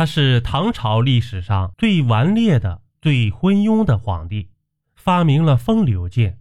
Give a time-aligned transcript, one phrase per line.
[0.00, 4.48] 他是唐朝历史上最顽劣的、最昏庸的皇帝，
[4.96, 6.38] 发明了风流剑。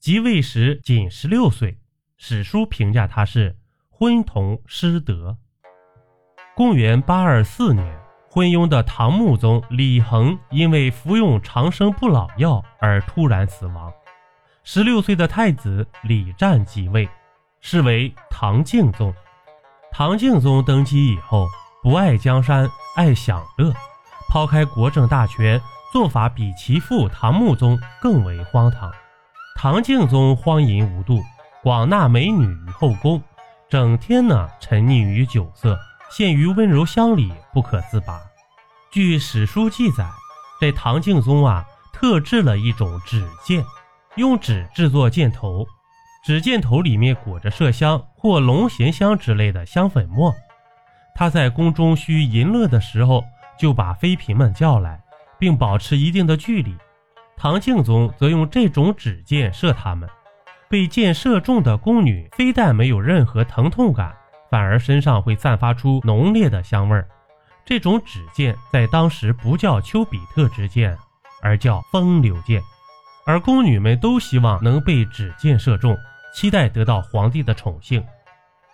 [0.00, 1.78] 即位时仅十六岁，
[2.16, 3.56] 史书评价他是
[3.88, 5.38] 昏童失德。
[6.56, 13.92] 公元八二四年，昏庸的唐穆宗李恒因为服用长生不老药而突然死亡。
[14.64, 17.08] 十六岁的太子李湛即位，
[17.60, 19.14] 是为唐敬宗。
[19.92, 21.46] 唐敬宗登基以后，
[21.88, 23.72] 不爱江山，爱享乐，
[24.28, 25.58] 抛开国政大权，
[25.90, 28.92] 做法比其父唐穆宗更为荒唐。
[29.56, 31.22] 唐敬宗荒淫无度，
[31.62, 33.22] 广纳美女于后宫，
[33.70, 35.78] 整天呢沉溺于酒色，
[36.10, 38.20] 陷于温柔乡里不可自拔。
[38.90, 40.06] 据史书记载，
[40.60, 43.64] 这唐敬宗啊特制了一种纸箭，
[44.16, 45.66] 用纸制作箭头，
[46.22, 50.34] 纸箭头里面裹着麝香或龙涎香之类的香粉末。
[51.18, 53.24] 他在宫中需淫乐的时候，
[53.58, 55.02] 就把妃嫔们叫来，
[55.36, 56.76] 并保持一定的距离。
[57.36, 60.08] 唐敬宗则用这种纸箭射他们，
[60.68, 64.14] 被箭射中的宫女非但没有任何疼痛感，
[64.48, 67.08] 反而身上会散发出浓烈的香味儿。
[67.64, 70.96] 这种纸箭在当时不叫丘比特之箭，
[71.42, 72.62] 而叫风流箭。
[73.26, 75.98] 而宫女们都希望能被纸箭射中，
[76.32, 78.06] 期待得到皇帝的宠幸。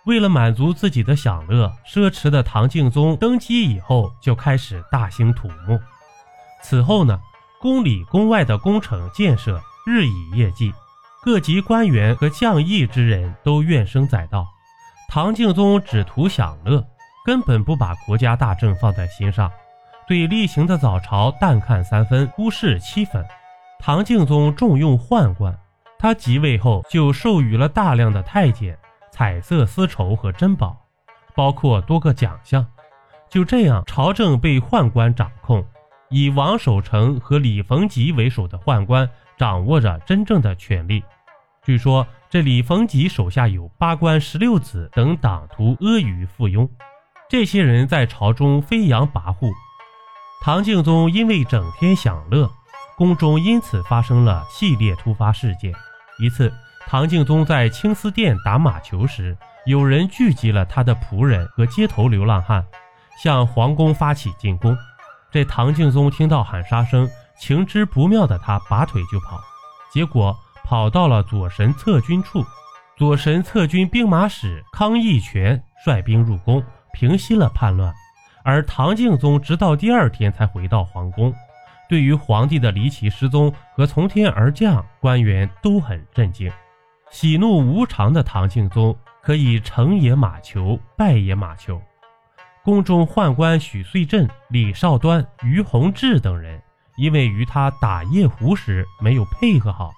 [0.05, 5.79] 为了满足自己的享乐，奢侈的唐敬宗登基以后就开始大兴土木。
[6.61, 7.19] 此后呢？
[7.61, 10.71] 宫里宫外的工程建设日以夜继，
[11.23, 14.45] 各级官员和将役之人都怨声载道。
[15.07, 16.85] 唐敬宗只图享乐，
[17.25, 19.51] 根本不把国家大政放在心上，
[20.07, 23.25] 对例行的早朝淡看三分，忽视七分。
[23.79, 25.57] 唐敬宗重用宦官，
[25.97, 28.77] 他即位后就授予了大量的太监、
[29.15, 30.75] 彩色丝绸和珍宝，
[31.33, 32.67] 包括多个奖项。
[33.29, 35.65] 就这样，朝政被宦官掌控。
[36.09, 41.01] 以王守成和李逢吉为首的宦官掌握着真正的权力。
[41.63, 46.69] 据说，这李逢吉手下有八官十六子等党徒阿谀附庸，
[47.29, 49.49] 这些人在朝中飞扬跋扈。
[50.43, 52.51] 唐敬宗因为整天享乐，
[52.97, 55.73] 宫中因此发生了系列突发事件。
[56.19, 56.53] 一次，
[56.87, 59.35] 唐敬宗在青丝殿打马球时，
[59.65, 62.63] 有人聚集了他的仆人和街头流浪汉，
[63.21, 64.77] 向皇宫发起进攻。
[65.31, 69.41] 这唐敬宗听到喊杀声，情知不妙的他拔腿就跑，
[69.91, 72.45] 结果跑到了左神策军处。
[72.95, 76.63] 左神策军兵马使康义全率兵入宫，
[76.93, 77.93] 平息了叛乱。
[78.43, 81.33] 而唐敬宗直到第二天才回到皇宫。
[81.89, 86.49] 对于皇帝的离奇失踪和从天而降，官员都很震惊。
[87.15, 91.81] 喜怒无常的唐敬宗可以成也马球，败也马球。
[92.61, 96.61] 宫中宦官许遂镇、李少端、于洪志等人，
[96.97, 99.93] 因为与他打夜壶时没有配合好，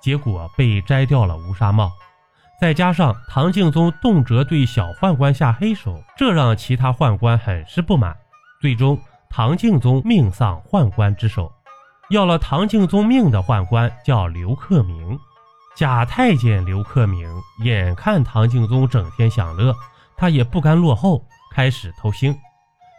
[0.00, 1.92] 结果被摘掉了乌纱帽。
[2.58, 8.16] 再加上唐敬宗动辄对小宦官下黑手，这让其他宦官很是不满。
[8.62, 11.52] 最终，唐敬宗命丧宦官之手。
[12.08, 15.18] 要了唐敬宗命的宦官叫刘克明。
[15.74, 17.28] 假太监刘克明
[17.64, 19.74] 眼看唐敬宗整天享乐，
[20.16, 21.24] 他也不甘落后。
[21.54, 22.34] 开始偷腥，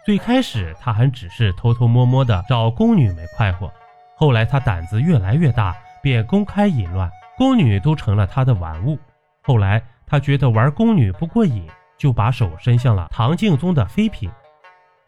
[0.06, 3.72] 最开始他还只是偷偷摸摸的找宫女们快活，
[4.16, 9.00] 后来他胆子越来越大，便公开淫乱，宫女都成了他的玩物。
[9.42, 11.68] 后来他觉得玩宫女不过瘾，
[11.98, 14.30] 就把手伸向了唐敬宗的妃嫔。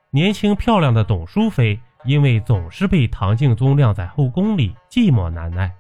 [0.10, 5.72] 年轻漂亮的董淑妃，因为总是被唐敬宗晾在后宫里，寂寞难耐。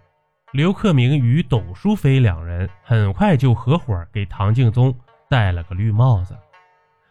[0.51, 4.95] 刘克明与董淑妃两人很快就合伙给唐敬宗
[5.29, 6.37] 戴了个绿帽子。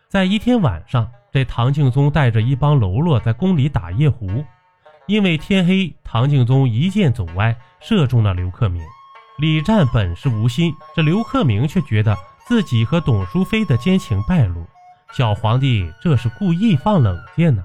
[0.08, 4.44] 在一天晚上，这唐敬宗带着一帮喽啰在宫里打夜壶，
[5.06, 8.82] 因为天黑，唐敬宗一箭走歪，射中了刘克明。
[9.38, 12.16] 李湛本是无心，这刘克明却觉得
[12.46, 14.64] 自己和董淑妃的奸情败露，
[15.12, 17.62] 小皇帝这是故意放冷箭呢。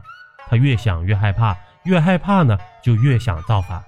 [0.47, 3.81] 他越想越害怕，越害怕呢就越想造反。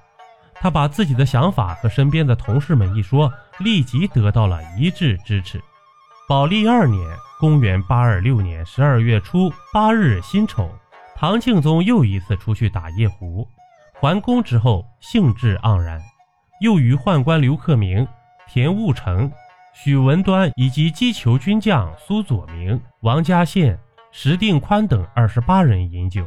[0.62, 5.60] 他把自己的想法和身边的同事们一说，立即得到了一致支持。
[6.30, 7.04] 宝历二年。
[7.40, 10.70] 公元八二六年十二月初八日辛丑，
[11.16, 13.48] 唐敬宗又一次出去打夜壶，
[14.00, 16.00] 还宫之后兴致盎然，
[16.60, 18.08] 又与宦官刘克明、
[18.48, 19.32] 田务成、
[19.74, 23.76] 许文端以及击球军将苏佐明、王家宪、
[24.12, 26.24] 石定宽等二十八人饮酒。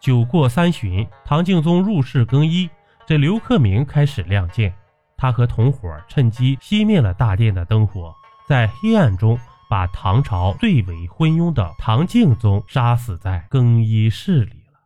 [0.00, 2.70] 酒过三巡，唐敬宗入室更衣，
[3.06, 4.74] 这刘克明开始亮剑。
[5.16, 8.14] 他和同伙趁机熄灭了大殿的灯火，
[8.48, 9.38] 在黑暗中。
[9.68, 14.78] 把唐朝最为昏庸的唐敬宗杀死在更衣室里了。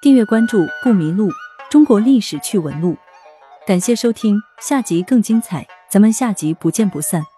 [0.00, 1.28] 订阅关注不迷路，
[1.68, 2.96] 中国历史趣闻录。
[3.66, 7.33] 感谢收听，下集更精彩，咱们下集不见不散。